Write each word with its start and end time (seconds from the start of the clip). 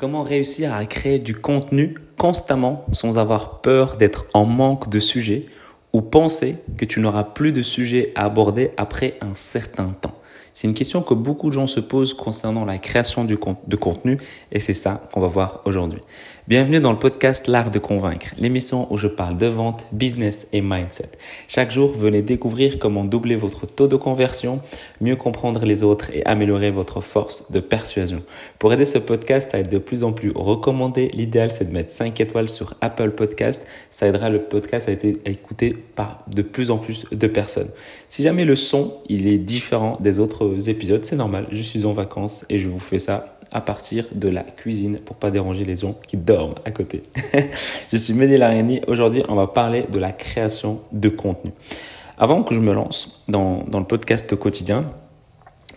Comment 0.00 0.22
réussir 0.22 0.72
à 0.72 0.86
créer 0.86 1.18
du 1.18 1.34
contenu 1.34 1.96
constamment 2.16 2.86
sans 2.92 3.18
avoir 3.18 3.60
peur 3.62 3.96
d'être 3.96 4.26
en 4.32 4.44
manque 4.44 4.88
de 4.88 5.00
sujets 5.00 5.46
ou 5.92 6.02
penser 6.02 6.54
que 6.76 6.84
tu 6.84 7.00
n'auras 7.00 7.24
plus 7.24 7.50
de 7.50 7.62
sujets 7.62 8.12
à 8.14 8.26
aborder 8.26 8.70
après 8.76 9.18
un 9.20 9.34
certain 9.34 9.88
temps? 10.00 10.14
C'est 10.54 10.66
une 10.66 10.74
question 10.74 11.02
que 11.02 11.14
beaucoup 11.14 11.48
de 11.48 11.54
gens 11.54 11.66
se 11.66 11.80
posent 11.80 12.14
concernant 12.14 12.64
la 12.64 12.78
création 12.78 13.24
de 13.24 13.76
contenu 13.76 14.18
et 14.52 14.60
c'est 14.60 14.74
ça 14.74 15.08
qu'on 15.12 15.20
va 15.20 15.28
voir 15.28 15.62
aujourd'hui. 15.64 16.00
Bienvenue 16.48 16.80
dans 16.80 16.92
le 16.92 16.98
podcast 16.98 17.46
L'Art 17.46 17.70
de 17.70 17.78
Convaincre, 17.78 18.34
l'émission 18.38 18.90
où 18.90 18.96
je 18.96 19.06
parle 19.06 19.36
de 19.36 19.46
vente, 19.46 19.86
business 19.92 20.46
et 20.54 20.62
mindset. 20.62 21.10
Chaque 21.46 21.70
jour, 21.70 21.94
venez 21.94 22.22
découvrir 22.22 22.78
comment 22.78 23.04
doubler 23.04 23.36
votre 23.36 23.66
taux 23.66 23.86
de 23.86 23.96
conversion, 23.96 24.62
mieux 25.02 25.14
comprendre 25.14 25.66
les 25.66 25.84
autres 25.84 26.10
et 26.14 26.24
améliorer 26.24 26.70
votre 26.70 27.02
force 27.02 27.52
de 27.52 27.60
persuasion. 27.60 28.22
Pour 28.58 28.72
aider 28.72 28.86
ce 28.86 28.96
podcast 28.96 29.54
à 29.54 29.58
être 29.58 29.70
de 29.70 29.76
plus 29.76 30.04
en 30.04 30.12
plus 30.12 30.32
recommandé, 30.34 31.10
l'idéal 31.12 31.50
c'est 31.50 31.64
de 31.64 31.70
mettre 31.70 31.90
5 31.90 32.18
étoiles 32.18 32.48
sur 32.48 32.74
Apple 32.80 33.10
Podcast. 33.10 33.66
Ça 33.90 34.06
aidera 34.06 34.30
le 34.30 34.40
podcast 34.40 34.88
à 34.88 34.92
être 34.92 35.06
écouté 35.26 35.76
par 35.94 36.24
de 36.28 36.40
plus 36.40 36.70
en 36.70 36.78
plus 36.78 37.04
de 37.12 37.26
personnes. 37.26 37.70
Si 38.08 38.22
jamais 38.22 38.46
le 38.46 38.56
son, 38.56 38.94
il 39.08 39.26
est 39.26 39.38
différent 39.38 39.98
des 40.00 40.17
autres 40.18 40.68
épisodes, 40.68 41.04
c'est 41.04 41.16
normal, 41.16 41.46
je 41.50 41.62
suis 41.62 41.84
en 41.84 41.92
vacances 41.92 42.44
et 42.48 42.58
je 42.58 42.68
vous 42.68 42.80
fais 42.80 42.98
ça 42.98 43.38
à 43.50 43.60
partir 43.60 44.06
de 44.14 44.28
la 44.28 44.42
cuisine 44.42 44.98
pour 44.98 45.16
pas 45.16 45.30
déranger 45.30 45.64
les 45.64 45.76
gens 45.76 45.94
qui 46.06 46.16
dorment 46.16 46.56
à 46.64 46.70
côté. 46.70 47.02
je 47.92 47.96
suis 47.96 48.12
Mehdi 48.12 48.36
Lariani. 48.36 48.82
Aujourd'hui, 48.86 49.22
on 49.28 49.34
va 49.34 49.46
parler 49.46 49.84
de 49.90 49.98
la 49.98 50.12
création 50.12 50.80
de 50.92 51.08
contenu. 51.08 51.52
Avant 52.18 52.42
que 52.42 52.54
je 52.54 52.60
me 52.60 52.74
lance 52.74 53.22
dans, 53.28 53.64
dans 53.68 53.78
le 53.78 53.86
podcast 53.86 54.36
quotidien, 54.36 54.90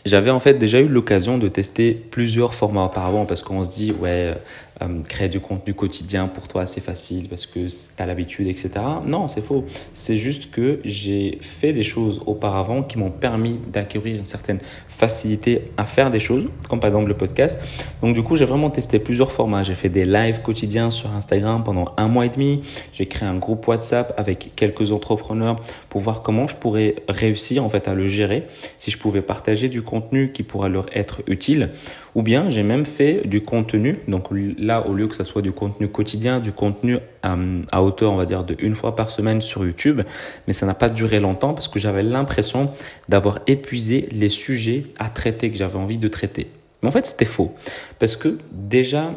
j'avais 0.05 0.31
en 0.31 0.39
fait 0.39 0.55
déjà 0.55 0.79
eu 0.79 0.87
l'occasion 0.87 1.37
de 1.37 1.47
tester 1.47 1.93
plusieurs 1.93 2.55
formats 2.55 2.85
auparavant 2.85 3.25
parce 3.25 3.41
qu'on 3.41 3.63
se 3.63 3.71
dit, 3.71 3.93
ouais, 4.01 4.33
euh, 4.81 5.01
créer 5.07 5.29
du 5.29 5.39
contenu 5.39 5.73
quotidien 5.73 6.27
pour 6.27 6.47
toi 6.47 6.65
c'est 6.65 6.81
facile 6.81 7.27
parce 7.29 7.45
que 7.45 7.67
tu 7.67 8.03
as 8.03 8.05
l'habitude, 8.05 8.47
etc. 8.47 8.71
Non, 9.05 9.27
c'est 9.27 9.41
faux. 9.41 9.65
C'est 9.93 10.17
juste 10.17 10.51
que 10.51 10.79
j'ai 10.83 11.37
fait 11.41 11.73
des 11.73 11.83
choses 11.83 12.21
auparavant 12.25 12.83
qui 12.83 12.97
m'ont 12.97 13.11
permis 13.11 13.59
d'acquérir 13.71 14.17
une 14.17 14.25
certaine 14.25 14.59
facilité 14.87 15.65
à 15.77 15.85
faire 15.85 16.11
des 16.11 16.19
choses, 16.19 16.45
comme 16.69 16.79
par 16.79 16.87
exemple 16.87 17.07
le 17.07 17.17
podcast. 17.17 17.59
Donc 18.01 18.15
du 18.15 18.23
coup, 18.23 18.35
j'ai 18.35 18.45
vraiment 18.45 18.69
testé 18.69 18.99
plusieurs 18.99 19.31
formats. 19.31 19.63
J'ai 19.63 19.75
fait 19.75 19.89
des 19.89 20.05
lives 20.05 20.41
quotidiens 20.41 20.89
sur 20.89 21.11
Instagram 21.11 21.63
pendant 21.63 21.87
un 21.97 22.07
mois 22.07 22.25
et 22.25 22.29
demi. 22.29 22.61
J'ai 22.93 23.07
créé 23.07 23.27
un 23.27 23.37
groupe 23.37 23.67
WhatsApp 23.67 24.13
avec 24.17 24.51
quelques 24.55 24.91
entrepreneurs 24.91 25.57
pour 25.89 26.01
voir 26.01 26.21
comment 26.21 26.47
je 26.47 26.55
pourrais 26.55 26.95
réussir 27.09 27.63
en 27.63 27.69
fait 27.69 27.87
à 27.87 27.93
le 27.93 28.07
gérer, 28.07 28.47
si 28.77 28.91
je 28.91 28.97
pouvais 28.97 29.21
partager 29.21 29.69
du 29.69 29.81
contenu 29.81 30.31
qui 30.31 30.43
pourrait 30.43 30.69
leur 30.69 30.85
être 30.95 31.21
utile. 31.27 31.69
Ou 32.15 32.23
bien 32.23 32.49
j'ai 32.49 32.63
même 32.63 32.85
fait 32.85 33.25
du 33.25 33.41
contenu, 33.41 33.97
donc 34.07 34.27
là 34.57 34.70
au 34.79 34.93
lieu 34.93 35.07
que 35.07 35.15
ça 35.15 35.23
soit 35.23 35.41
du 35.41 35.51
contenu 35.51 35.87
quotidien, 35.87 36.39
du 36.39 36.51
contenu 36.51 36.97
euh, 37.25 37.61
à, 37.71 37.83
hauteur 37.83 38.11
on 38.11 38.15
va 38.15 38.25
dire 38.25 38.43
de 38.43 38.55
une 38.59 38.75
fois 38.75 38.95
par 38.95 39.09
semaine 39.09 39.41
sur 39.41 39.65
YouTube, 39.65 40.01
mais 40.47 40.53
ça 40.53 40.65
n'a 40.65 40.73
pas 40.73 40.89
duré 40.89 41.19
longtemps 41.19 41.53
parce 41.53 41.67
que 41.67 41.79
j'avais 41.79 42.03
l'impression 42.03 42.71
d'avoir 43.09 43.39
épuisé 43.47 44.07
les 44.11 44.29
sujets 44.29 44.85
à 44.99 45.09
traiter 45.09 45.51
que 45.51 45.57
j'avais 45.57 45.77
envie 45.77 45.97
de 45.97 46.07
traiter. 46.07 46.47
Mais 46.81 46.87
en 46.87 46.91
fait 46.91 47.05
c'était 47.05 47.25
faux 47.25 47.53
parce 47.99 48.15
que 48.15 48.37
déjà 48.51 49.13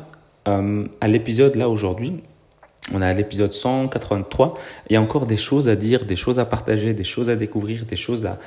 euh, 0.49 0.87
à 1.01 1.09
l'épisode 1.09 1.55
là 1.55 1.69
aujourd'hui, 1.69 2.23
on 2.93 3.01
a 3.01 3.13
l'épisode 3.15 3.53
183. 3.53 4.59
Il 4.91 4.93
y 4.93 4.97
a 4.97 5.01
encore 5.01 5.25
des 5.25 5.39
choses 5.39 5.69
à 5.69 5.77
dire, 5.77 6.05
des 6.05 6.17
choses 6.17 6.39
à 6.39 6.45
partager, 6.45 6.93
des 6.93 7.05
choses 7.05 7.31
à 7.31 7.37
découvrir, 7.37 7.87
des 7.87 7.97
choses 7.97 8.27
à, 8.27 8.39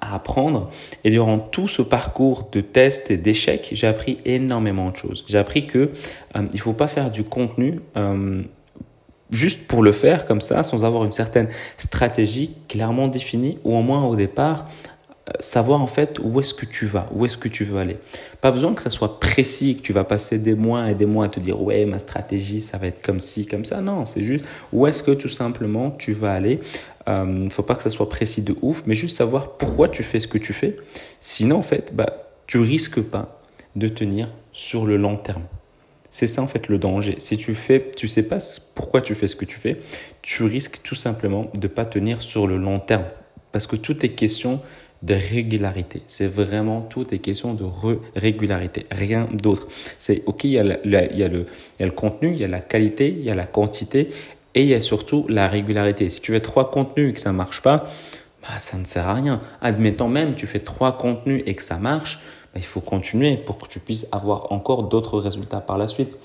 à, 0.00 0.14
apprendre. 0.14 0.70
Et 1.04 1.10
durant 1.10 1.38
tout 1.38 1.68
ce 1.68 1.82
parcours 1.82 2.48
de 2.52 2.60
tests 2.60 3.10
et 3.10 3.16
d'échecs, 3.16 3.68
j'ai 3.72 3.86
appris 3.86 4.18
énormément 4.24 4.90
de 4.90 4.96
choses. 4.96 5.24
J'ai 5.28 5.38
appris 5.38 5.66
que 5.66 5.90
euh, 6.36 6.42
il 6.52 6.60
faut 6.60 6.72
pas 6.72 6.88
faire 6.88 7.10
du 7.10 7.24
contenu 7.24 7.80
euh, 7.96 8.42
juste 9.30 9.66
pour 9.66 9.82
le 9.82 9.92
faire 9.92 10.26
comme 10.26 10.40
ça, 10.40 10.62
sans 10.62 10.84
avoir 10.84 11.04
une 11.04 11.10
certaine 11.10 11.48
stratégie 11.76 12.54
clairement 12.68 13.08
définie, 13.08 13.58
ou 13.64 13.76
au 13.76 13.82
moins 13.82 14.04
au 14.04 14.16
départ 14.16 14.66
euh, 14.66 14.97
savoir 15.40 15.80
en 15.80 15.86
fait 15.86 16.18
où 16.22 16.40
est-ce 16.40 16.54
que 16.54 16.66
tu 16.66 16.86
vas, 16.86 17.08
où 17.12 17.26
est-ce 17.26 17.36
que 17.36 17.48
tu 17.48 17.64
veux 17.64 17.78
aller. 17.78 17.98
Pas 18.40 18.50
besoin 18.50 18.74
que 18.74 18.82
ça 18.82 18.90
soit 18.90 19.20
précis, 19.20 19.76
que 19.76 19.82
tu 19.82 19.92
vas 19.92 20.04
passer 20.04 20.38
des 20.38 20.54
mois 20.54 20.90
et 20.90 20.94
des 20.94 21.06
mois 21.06 21.26
à 21.26 21.28
te 21.28 21.40
dire 21.40 21.60
ouais 21.60 21.84
ma 21.86 21.98
stratégie 21.98 22.60
ça 22.60 22.78
va 22.78 22.86
être 22.86 23.02
comme 23.02 23.20
ci, 23.20 23.46
comme 23.46 23.64
ça. 23.64 23.80
Non, 23.80 24.06
c'est 24.06 24.22
juste 24.22 24.44
où 24.72 24.86
est-ce 24.86 25.02
que 25.02 25.10
tout 25.10 25.28
simplement 25.28 25.90
tu 25.90 26.12
vas 26.12 26.32
aller. 26.32 26.60
Il 27.06 27.12
euh, 27.12 27.24
ne 27.24 27.48
faut 27.48 27.62
pas 27.62 27.74
que 27.74 27.82
ça 27.82 27.90
soit 27.90 28.08
précis 28.08 28.42
de 28.42 28.54
ouf, 28.60 28.82
mais 28.86 28.94
juste 28.94 29.16
savoir 29.16 29.56
pourquoi 29.56 29.88
tu 29.88 30.02
fais 30.02 30.20
ce 30.20 30.28
que 30.28 30.38
tu 30.38 30.52
fais. 30.52 30.76
Sinon 31.20 31.56
en 31.56 31.62
fait, 31.62 31.94
bah, 31.94 32.28
tu 32.46 32.58
risques 32.58 33.00
pas 33.00 33.40
de 33.76 33.88
tenir 33.88 34.28
sur 34.52 34.84
le 34.84 34.96
long 34.96 35.16
terme. 35.16 35.44
C'est 36.10 36.26
ça 36.26 36.42
en 36.42 36.46
fait 36.46 36.68
le 36.68 36.78
danger. 36.78 37.16
Si 37.18 37.36
tu 37.36 37.54
fais, 37.54 37.90
tu 37.96 38.08
sais 38.08 38.22
pas 38.22 38.38
pourquoi 38.74 39.02
tu 39.02 39.14
fais 39.14 39.26
ce 39.26 39.36
que 39.36 39.44
tu 39.44 39.58
fais, 39.58 39.78
tu 40.22 40.44
risques 40.44 40.80
tout 40.82 40.94
simplement 40.94 41.50
de 41.54 41.68
pas 41.68 41.84
tenir 41.84 42.22
sur 42.22 42.46
le 42.46 42.56
long 42.56 42.78
terme. 42.78 43.04
Parce 43.52 43.66
que 43.66 43.76
tout 43.76 44.04
est 44.04 44.10
question 44.10 44.60
de 45.02 45.14
régularité. 45.14 46.02
C'est 46.06 46.26
vraiment 46.26 46.80
tout 46.80 47.14
est 47.14 47.18
question 47.18 47.54
de 47.54 47.64
régularité, 48.16 48.86
rien 48.90 49.28
d'autre. 49.32 49.68
C'est 49.98 50.22
ok, 50.26 50.44
il 50.44 50.50
y, 50.50 50.58
a 50.58 50.64
le, 50.64 50.80
il, 50.84 51.18
y 51.18 51.22
a 51.22 51.28
le, 51.28 51.46
il 51.78 51.80
y 51.80 51.82
a 51.82 51.86
le 51.86 51.92
contenu, 51.92 52.32
il 52.32 52.40
y 52.40 52.44
a 52.44 52.48
la 52.48 52.60
qualité, 52.60 53.08
il 53.08 53.24
y 53.24 53.30
a 53.30 53.34
la 53.34 53.46
quantité 53.46 54.08
et 54.54 54.62
il 54.62 54.68
y 54.68 54.74
a 54.74 54.80
surtout 54.80 55.24
la 55.28 55.46
régularité. 55.46 56.08
Si 56.08 56.20
tu 56.20 56.32
fais 56.32 56.40
trois 56.40 56.70
contenus 56.70 57.10
et 57.10 57.14
que 57.14 57.20
ça 57.20 57.32
marche 57.32 57.62
pas, 57.62 57.84
bah, 58.42 58.58
ça 58.58 58.76
ne 58.76 58.84
sert 58.84 59.08
à 59.08 59.14
rien. 59.14 59.40
Admettons 59.60 60.08
même, 60.08 60.34
tu 60.34 60.46
fais 60.46 60.60
trois 60.60 60.96
contenus 60.96 61.42
et 61.46 61.54
que 61.54 61.62
ça 61.62 61.76
marche, 61.76 62.18
bah, 62.52 62.60
il 62.60 62.64
faut 62.64 62.80
continuer 62.80 63.36
pour 63.36 63.58
que 63.58 63.68
tu 63.68 63.78
puisses 63.78 64.08
avoir 64.10 64.50
encore 64.52 64.84
d'autres 64.84 65.20
résultats 65.20 65.60
par 65.60 65.78
la 65.78 65.86
suite. 65.86 66.16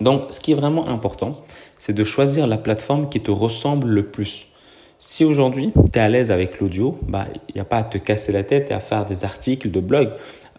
Donc, 0.00 0.24
ce 0.30 0.40
qui 0.40 0.52
est 0.52 0.56
vraiment 0.56 0.88
important, 0.88 1.40
c'est 1.78 1.94
de 1.94 2.04
choisir 2.04 2.46
la 2.46 2.58
plateforme 2.58 3.08
qui 3.08 3.20
te 3.20 3.30
ressemble 3.30 3.88
le 3.88 4.06
plus. 4.06 4.48
Si 4.98 5.24
aujourd'hui, 5.24 5.72
tu 5.92 5.98
es 5.98 6.02
à 6.02 6.08
l'aise 6.08 6.30
avec 6.30 6.58
l'audio, 6.58 6.98
bah, 7.02 7.26
il 7.48 7.54
n'y 7.54 7.60
a 7.60 7.64
pas 7.64 7.78
à 7.78 7.84
te 7.84 7.98
casser 7.98 8.32
la 8.32 8.44
tête 8.44 8.70
et 8.70 8.74
à 8.74 8.80
faire 8.80 9.04
des 9.04 9.24
articles 9.24 9.70
de 9.70 9.80
blog. 9.80 10.10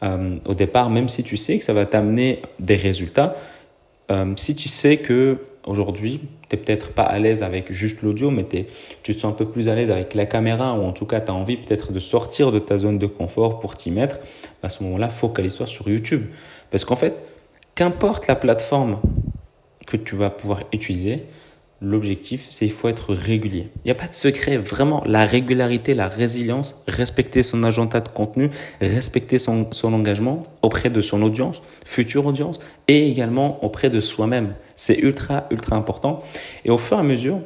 Euh, 0.04 0.38
au 0.46 0.54
départ, 0.54 0.92
même 0.92 1.10
si 1.10 1.24
tu 1.24 1.38
sais 1.38 1.58
que 1.58 1.64
ça 1.64 1.74
va 1.74 1.88
t'amener 1.88 2.44
des 2.60 2.76
résultats, 2.76 3.36
euh, 4.12 4.34
si 4.36 4.56
tu 4.56 4.70
sais 4.70 4.98
que 4.98 5.40
aujourd'hui, 5.66 6.22
tu 6.50 6.56
n'es 6.56 6.62
peut-être 6.62 6.92
pas 6.92 7.04
à 7.04 7.18
l'aise 7.18 7.42
avec 7.42 7.72
juste 7.74 8.04
l'audio, 8.04 8.30
mais 8.30 8.46
tu 8.46 9.14
te 9.14 9.20
sens 9.20 9.32
un 9.32 9.36
peu 9.36 9.48
plus 9.48 9.70
à 9.70 9.76
l'aise 9.76 9.90
avec 9.90 10.14
la 10.14 10.28
caméra, 10.28 10.78
ou 10.78 10.84
en 10.84 10.92
tout 10.92 11.06
cas, 11.06 11.20
tu 11.20 11.32
as 11.32 11.34
envie 11.34 11.58
peut-être 11.58 11.92
de 11.92 12.00
sortir 12.00 12.52
de 12.52 12.60
ta 12.60 12.78
zone 12.78 13.00
de 13.00 13.08
confort 13.08 13.60
pour 13.60 13.76
t'y 13.76 13.90
mettre, 13.90 14.20
à 14.62 14.70
ce 14.70 14.84
moment-là, 14.84 15.10
focalise-toi 15.10 15.66
sur 15.66 15.90
YouTube. 15.90 16.28
Parce 16.70 16.86
qu'en 16.86 16.96
fait, 16.96 17.16
qu'importe 17.76 18.28
la 18.28 18.36
plateforme 18.36 19.00
que 19.88 19.98
tu 19.98 20.16
vas 20.16 20.30
pouvoir 20.30 20.62
utiliser, 20.74 21.24
L'objectif, 21.80 22.48
c'est 22.50 22.66
il 22.66 22.72
faut 22.72 22.88
être 22.88 23.14
régulier. 23.14 23.70
Il 23.78 23.82
n'y 23.86 23.92
a 23.92 23.96
pas 23.96 24.08
de 24.08 24.14
secret, 24.14 24.58
vraiment 24.58 25.04
la 25.06 25.26
régularité, 25.26 25.94
la 25.94 26.08
résilience, 26.08 26.76
respecter 26.88 27.44
son 27.44 27.64
agenda 27.64 28.00
de 28.00 28.10
contenu, 28.10 28.50
respecter 28.82 29.38
son, 29.38 29.72
son 29.72 29.94
engagement 29.94 30.42
auprès 30.64 30.90
de 30.90 31.02
son 31.02 31.22
audience, 31.22 31.62
future 31.86 32.26
audience, 32.26 32.60
et 32.88 33.08
également 33.08 33.64
auprès 33.64 33.92
de 33.92 34.02
soi-même. 34.02 34.56
C'est 34.76 34.98
ultra, 34.98 35.46
ultra 35.52 35.76
important. 35.76 36.22
Et 36.66 36.72
au 36.72 36.80
fur 36.80 36.98
et 36.98 37.02
à 37.02 37.04
mesure, 37.04 37.42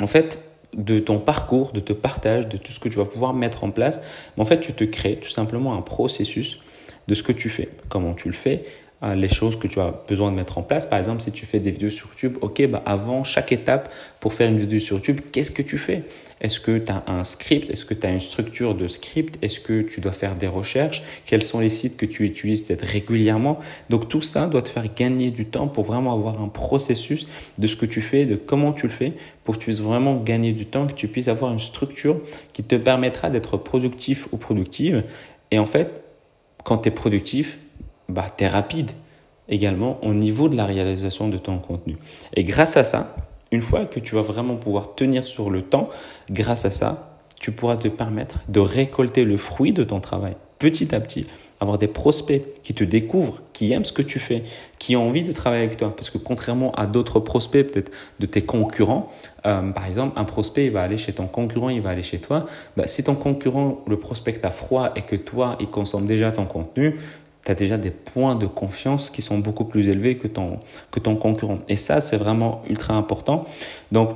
en 0.00 0.06
fait, 0.06 0.38
de 0.76 1.00
ton 1.00 1.18
parcours, 1.18 1.72
de 1.72 1.80
te 1.80 1.92
partage, 1.92 2.48
de 2.48 2.58
tout 2.58 2.70
ce 2.70 2.78
que 2.78 2.88
tu 2.88 2.98
vas 2.98 3.06
pouvoir 3.06 3.34
mettre 3.34 3.64
en 3.64 3.70
place, 3.70 4.00
en 4.36 4.44
fait, 4.44 4.60
tu 4.60 4.72
te 4.72 4.84
crées 4.84 5.18
tout 5.20 5.30
simplement 5.30 5.76
un 5.76 5.82
processus 5.82 6.60
de 7.08 7.14
ce 7.14 7.22
que 7.24 7.32
tu 7.32 7.48
fais, 7.48 7.70
comment 7.88 8.14
tu 8.14 8.28
le 8.28 8.34
fais, 8.34 8.64
les 9.02 9.28
choses 9.28 9.56
que 9.56 9.68
tu 9.68 9.78
as 9.78 9.94
besoin 10.08 10.32
de 10.32 10.36
mettre 10.36 10.58
en 10.58 10.62
place. 10.62 10.84
Par 10.84 10.98
exemple, 10.98 11.22
si 11.22 11.30
tu 11.30 11.46
fais 11.46 11.60
des 11.60 11.70
vidéos 11.70 11.90
sur 11.90 12.08
YouTube, 12.08 12.36
ok, 12.40 12.66
bah 12.66 12.82
avant 12.84 13.22
chaque 13.22 13.52
étape 13.52 13.92
pour 14.18 14.32
faire 14.32 14.48
une 14.48 14.58
vidéo 14.58 14.80
sur 14.80 14.96
YouTube, 14.96 15.20
qu'est-ce 15.32 15.52
que 15.52 15.62
tu 15.62 15.78
fais? 15.78 16.02
Est-ce 16.40 16.58
que 16.58 16.78
tu 16.78 16.90
as 16.90 17.04
un 17.06 17.22
script? 17.24 17.70
Est-ce 17.70 17.84
que 17.84 17.94
tu 17.94 18.06
as 18.06 18.10
une 18.10 18.20
structure 18.20 18.74
de 18.74 18.88
script? 18.88 19.38
Est-ce 19.42 19.60
que 19.60 19.82
tu 19.82 20.00
dois 20.00 20.12
faire 20.12 20.34
des 20.36 20.48
recherches? 20.48 21.02
Quels 21.26 21.42
sont 21.42 21.60
les 21.60 21.70
sites 21.70 21.96
que 21.96 22.06
tu 22.06 22.24
utilises 22.24 22.60
peut-être 22.60 22.84
régulièrement? 22.84 23.58
Donc 23.88 24.08
tout 24.08 24.22
ça 24.22 24.46
doit 24.46 24.62
te 24.62 24.68
faire 24.68 24.92
gagner 24.92 25.30
du 25.30 25.46
temps 25.46 25.68
pour 25.68 25.84
vraiment 25.84 26.12
avoir 26.12 26.42
un 26.42 26.48
processus 26.48 27.28
de 27.56 27.66
ce 27.68 27.76
que 27.76 27.86
tu 27.86 28.00
fais, 28.00 28.26
de 28.26 28.34
comment 28.34 28.72
tu 28.72 28.86
le 28.86 28.92
fais, 28.92 29.12
pour 29.44 29.54
que 29.54 29.60
tu 29.60 29.66
puisses 29.66 29.80
vraiment 29.80 30.16
gagner 30.16 30.52
du 30.52 30.66
temps, 30.66 30.86
que 30.86 30.92
tu 30.92 31.06
puisses 31.06 31.28
avoir 31.28 31.52
une 31.52 31.60
structure 31.60 32.20
qui 32.52 32.64
te 32.64 32.74
permettra 32.74 33.30
d'être 33.30 33.56
productif 33.56 34.28
ou 34.32 34.38
productive. 34.38 35.04
Et 35.50 35.58
en 35.58 35.66
fait, 35.66 36.02
quand 36.64 36.78
tu 36.78 36.88
es 36.88 36.92
productif, 36.92 37.58
bah, 38.08 38.26
tu 38.36 38.44
es 38.44 38.48
rapide 38.48 38.90
également 39.48 39.98
au 40.02 40.14
niveau 40.14 40.48
de 40.48 40.56
la 40.56 40.66
réalisation 40.66 41.28
de 41.28 41.38
ton 41.38 41.58
contenu. 41.58 41.96
Et 42.34 42.44
grâce 42.44 42.76
à 42.76 42.84
ça, 42.84 43.14
une 43.50 43.62
fois 43.62 43.86
que 43.86 44.00
tu 44.00 44.14
vas 44.14 44.22
vraiment 44.22 44.56
pouvoir 44.56 44.94
tenir 44.94 45.26
sur 45.26 45.50
le 45.50 45.62
temps, 45.62 45.88
grâce 46.30 46.64
à 46.64 46.70
ça, 46.70 47.14
tu 47.40 47.52
pourras 47.52 47.76
te 47.76 47.88
permettre 47.88 48.40
de 48.48 48.60
récolter 48.60 49.24
le 49.24 49.36
fruit 49.36 49.72
de 49.72 49.84
ton 49.84 50.00
travail 50.00 50.36
petit 50.58 50.94
à 50.94 51.00
petit, 51.00 51.26
avoir 51.60 51.78
des 51.78 51.88
prospects 51.88 52.42
qui 52.62 52.74
te 52.74 52.84
découvrent, 52.84 53.40
qui 53.52 53.72
aiment 53.72 53.84
ce 53.84 53.92
que 53.92 54.02
tu 54.02 54.18
fais, 54.18 54.42
qui 54.78 54.96
ont 54.96 55.08
envie 55.08 55.22
de 55.22 55.32
travailler 55.32 55.64
avec 55.64 55.76
toi. 55.76 55.94
Parce 55.94 56.10
que 56.10 56.18
contrairement 56.18 56.72
à 56.72 56.86
d'autres 56.86 57.20
prospects, 57.20 57.66
peut-être 57.70 57.90
de 58.18 58.26
tes 58.26 58.42
concurrents, 58.42 59.08
euh, 59.46 59.70
par 59.70 59.86
exemple, 59.86 60.18
un 60.18 60.24
prospect, 60.24 60.66
il 60.66 60.72
va 60.72 60.82
aller 60.82 60.98
chez 60.98 61.12
ton 61.12 61.26
concurrent, 61.26 61.68
il 61.68 61.80
va 61.80 61.90
aller 61.90 62.02
chez 62.02 62.18
toi. 62.18 62.46
Bah, 62.76 62.86
si 62.86 63.04
ton 63.04 63.14
concurrent, 63.14 63.82
le 63.86 63.98
prospect 63.98 64.44
a 64.44 64.50
froid 64.50 64.90
et 64.96 65.02
que 65.02 65.16
toi, 65.16 65.56
il 65.60 65.68
consomme 65.68 66.06
déjà 66.06 66.32
ton 66.32 66.44
contenu, 66.44 66.96
tu 67.44 67.52
as 67.52 67.54
déjà 67.54 67.76
des 67.76 67.90
points 67.90 68.34
de 68.34 68.46
confiance 68.46 69.10
qui 69.10 69.22
sont 69.22 69.38
beaucoup 69.38 69.64
plus 69.64 69.88
élevés 69.88 70.18
que 70.18 70.28
ton, 70.28 70.58
que 70.90 71.00
ton 71.00 71.16
concurrent. 71.16 71.58
Et 71.68 71.76
ça, 71.76 72.00
c'est 72.00 72.16
vraiment 72.16 72.62
ultra 72.68 72.94
important. 72.94 73.44
Donc, 73.92 74.10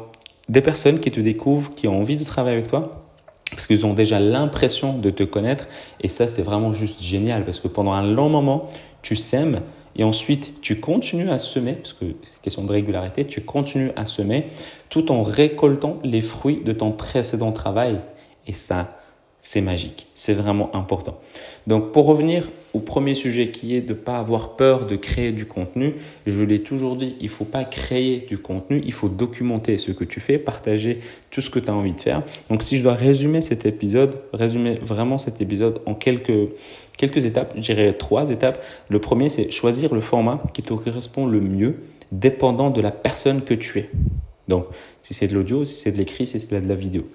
des 0.48 0.60
personnes 0.60 0.98
qui 0.98 1.10
te 1.10 1.20
découvrent, 1.20 1.74
qui 1.74 1.88
ont 1.88 1.98
envie 1.98 2.16
de 2.16 2.24
travailler 2.24 2.56
avec 2.56 2.68
toi, 2.68 3.02
parce 3.50 3.66
qu'ils 3.66 3.86
ont 3.86 3.94
déjà 3.94 4.18
l'impression 4.18 4.98
de 4.98 5.10
te 5.10 5.22
connaître. 5.22 5.68
Et 6.00 6.08
ça, 6.08 6.26
c'est 6.26 6.42
vraiment 6.42 6.72
juste 6.72 7.02
génial, 7.02 7.44
parce 7.44 7.60
que 7.60 7.68
pendant 7.68 7.92
un 7.92 8.02
long 8.02 8.28
moment, 8.28 8.68
tu 9.02 9.16
sèmes, 9.16 9.60
et 9.96 10.04
ensuite 10.04 10.60
tu 10.62 10.80
continues 10.80 11.30
à 11.30 11.38
semer, 11.38 11.74
parce 11.74 11.92
que 11.92 12.06
c'est 12.22 12.40
question 12.40 12.64
de 12.64 12.72
régularité, 12.72 13.26
tu 13.26 13.42
continues 13.42 13.92
à 13.96 14.06
semer 14.06 14.46
tout 14.88 15.12
en 15.12 15.22
récoltant 15.22 15.98
les 16.02 16.22
fruits 16.22 16.62
de 16.64 16.72
ton 16.72 16.92
précédent 16.92 17.52
travail. 17.52 18.00
Et 18.46 18.54
ça, 18.54 18.98
c'est 19.44 19.60
magique. 19.60 20.06
C'est 20.14 20.34
vraiment 20.34 20.74
important. 20.74 21.18
Donc, 21.66 21.90
pour 21.90 22.06
revenir 22.06 22.48
au 22.74 22.78
premier 22.78 23.16
sujet 23.16 23.48
qui 23.48 23.74
est 23.74 23.80
de 23.80 23.92
ne 23.92 23.98
pas 23.98 24.18
avoir 24.18 24.54
peur 24.54 24.86
de 24.86 24.94
créer 24.94 25.32
du 25.32 25.46
contenu, 25.46 25.96
je 26.26 26.44
l'ai 26.44 26.60
toujours 26.60 26.94
dit, 26.94 27.16
il 27.18 27.26
ne 27.26 27.30
faut 27.30 27.44
pas 27.44 27.64
créer 27.64 28.20
du 28.20 28.38
contenu, 28.38 28.80
il 28.84 28.92
faut 28.92 29.08
documenter 29.08 29.78
ce 29.78 29.90
que 29.90 30.04
tu 30.04 30.20
fais, 30.20 30.38
partager 30.38 31.00
tout 31.32 31.40
ce 31.40 31.50
que 31.50 31.58
tu 31.58 31.68
as 31.70 31.74
envie 31.74 31.92
de 31.92 31.98
faire. 31.98 32.22
Donc, 32.50 32.62
si 32.62 32.78
je 32.78 32.84
dois 32.84 32.94
résumer 32.94 33.40
cet 33.40 33.66
épisode, 33.66 34.22
résumer 34.32 34.78
vraiment 34.80 35.18
cet 35.18 35.40
épisode 35.40 35.80
en 35.86 35.96
quelques, 35.96 36.50
quelques 36.96 37.24
étapes, 37.24 37.52
je 37.56 37.62
dirais 37.62 37.94
trois 37.94 38.30
étapes. 38.30 38.64
Le 38.90 39.00
premier, 39.00 39.28
c'est 39.28 39.50
choisir 39.50 39.92
le 39.92 40.00
format 40.00 40.40
qui 40.54 40.62
te 40.62 40.72
correspond 40.72 41.26
le 41.26 41.40
mieux, 41.40 41.80
dépendant 42.12 42.70
de 42.70 42.80
la 42.80 42.92
personne 42.92 43.42
que 43.42 43.54
tu 43.54 43.80
es. 43.80 43.90
Donc, 44.46 44.66
si 45.02 45.14
c'est 45.14 45.26
de 45.26 45.34
l'audio, 45.34 45.64
si 45.64 45.74
c'est 45.74 45.90
de 45.90 45.98
l'écrit, 45.98 46.26
si 46.26 46.38
c'est 46.38 46.60
de 46.60 46.68
la 46.68 46.74
vidéo. 46.76 47.08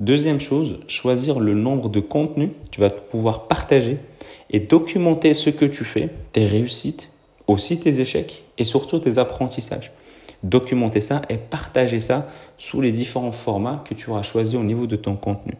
Deuxième 0.00 0.40
chose, 0.40 0.78
choisir 0.88 1.40
le 1.40 1.52
nombre 1.52 1.90
de 1.90 2.00
contenus 2.00 2.48
que 2.64 2.70
tu 2.70 2.80
vas 2.80 2.88
pouvoir 2.88 3.48
partager 3.48 3.98
et 4.48 4.58
documenter 4.58 5.34
ce 5.34 5.50
que 5.50 5.66
tu 5.66 5.84
fais, 5.84 6.08
tes 6.32 6.46
réussites, 6.46 7.10
aussi 7.46 7.78
tes 7.78 8.00
échecs 8.00 8.42
et 8.56 8.64
surtout 8.64 8.98
tes 8.98 9.18
apprentissages. 9.18 9.92
Documenter 10.42 11.02
ça 11.02 11.20
et 11.28 11.36
partager 11.36 12.00
ça 12.00 12.28
sous 12.56 12.80
les 12.80 12.92
différents 12.92 13.30
formats 13.30 13.84
que 13.86 13.92
tu 13.92 14.08
auras 14.08 14.22
choisi 14.22 14.56
au 14.56 14.62
niveau 14.62 14.86
de 14.86 14.96
ton 14.96 15.16
contenu. 15.16 15.52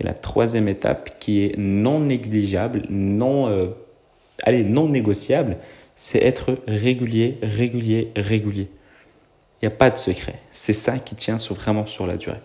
Et 0.00 0.02
la 0.02 0.14
troisième 0.14 0.66
étape 0.66 1.20
qui 1.20 1.44
est 1.44 1.56
non 1.56 2.00
négligeable, 2.00 2.82
non, 2.90 3.46
euh, 3.46 3.68
allez, 4.42 4.64
non 4.64 4.88
négociable, 4.88 5.58
c'est 5.94 6.24
être 6.24 6.58
régulier, 6.66 7.38
régulier, 7.40 8.10
régulier. 8.16 8.68
Il 9.62 9.68
n'y 9.68 9.72
a 9.72 9.76
pas 9.76 9.90
de 9.90 9.96
secret. 9.96 10.40
C'est 10.50 10.72
ça 10.72 10.98
qui 10.98 11.14
tient 11.14 11.36
vraiment 11.36 11.86
sur 11.86 12.08
la 12.08 12.16
durée. 12.16 12.40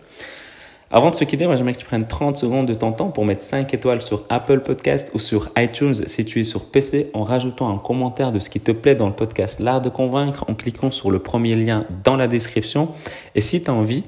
Avant 0.93 1.09
de 1.09 1.15
se 1.15 1.23
quitter, 1.23 1.47
moi 1.47 1.55
j'aimerais 1.55 1.71
que 1.71 1.77
tu 1.79 1.85
prennes 1.85 2.05
30 2.05 2.35
secondes 2.35 2.65
de 2.65 2.73
ton 2.73 2.91
temps 2.91 3.11
pour 3.11 3.23
mettre 3.23 3.43
5 3.43 3.73
étoiles 3.73 4.01
sur 4.01 4.25
Apple 4.27 4.59
Podcast 4.59 5.11
ou 5.13 5.19
sur 5.19 5.49
iTunes 5.57 5.93
si 5.93 6.25
tu 6.25 6.41
es 6.41 6.43
sur 6.43 6.69
PC 6.69 7.09
en 7.13 7.23
rajoutant 7.23 7.73
un 7.73 7.77
commentaire 7.77 8.33
de 8.33 8.39
ce 8.39 8.49
qui 8.49 8.59
te 8.59 8.73
plaît 8.73 8.95
dans 8.95 9.07
le 9.07 9.13
podcast 9.13 9.61
L'Art 9.61 9.79
de 9.79 9.87
Convaincre 9.87 10.43
en 10.49 10.53
cliquant 10.53 10.91
sur 10.91 11.09
le 11.09 11.19
premier 11.19 11.55
lien 11.55 11.85
dans 12.03 12.17
la 12.17 12.27
description. 12.27 12.89
Et 13.35 13.41
si 13.41 13.63
tu 13.63 13.71
as 13.71 13.73
envie, 13.73 14.03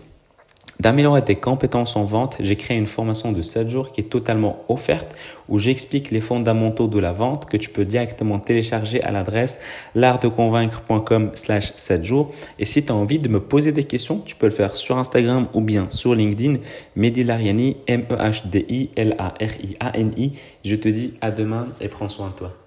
d'améliorer 0.84 1.24
tes 1.24 1.38
compétences 1.38 1.96
en 1.96 2.04
vente, 2.04 2.36
j'ai 2.42 2.58
créé 2.58 2.78
une 2.78 2.88
formation 2.88 3.32
de 3.32 3.42
7 3.42 3.70
jours 3.70 3.94
qui 3.94 4.02
est 4.02 4.10
totalement 4.10 4.66
offerte 4.68 5.16
où 5.48 5.58
j'explique 5.58 6.12
les 6.12 6.20
fondamentaux 6.20 6.88
de 6.88 7.00
la 7.00 7.14
vente 7.14 7.46
que 7.46 7.56
tu 7.56 7.70
peux 7.70 7.86
directement 7.86 8.38
télécharger 8.38 9.02
à 9.02 9.12
l'adresse 9.12 9.60
l'artdeconvaincre.com 9.96 11.32
slash 11.36 11.72
7 11.78 12.04
jours. 12.04 12.32
Et 12.60 12.66
si 12.66 12.84
tu 12.84 12.92
as 12.92 12.96
envie 12.96 13.20
de 13.20 13.30
me 13.30 13.40
poser 13.40 13.72
des 13.72 13.86
questions, 13.86 14.22
tu 14.26 14.36
peux 14.36 14.48
le 14.48 14.52
faire 14.52 14.76
sur 14.76 14.98
Instagram 14.98 15.48
ou 15.54 15.62
bien 15.62 15.90
sur 15.90 16.16
LinkedIn. 16.16 16.56
Mehdi 16.98 17.24
Lariani, 17.24 17.78
M-E-H-D-I-L-A-R-I-A-N-I. 17.88 20.32
Je 20.66 20.76
te 20.76 20.90
dis 20.90 21.14
à 21.22 21.32
demain 21.32 21.70
et 21.80 21.88
prends 21.88 22.10
soin 22.10 22.28
de 22.28 22.34
toi. 22.34 22.63